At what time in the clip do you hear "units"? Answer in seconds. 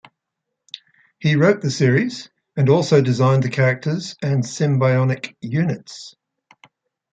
5.41-6.15